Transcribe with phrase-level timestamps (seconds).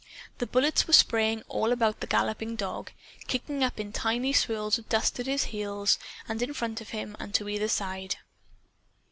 [0.39, 2.91] The bullets were spraying all about the galloping dog,
[3.27, 7.35] kicking up tiny swirls of dust at his heels and in front of him and
[7.35, 8.15] to either side.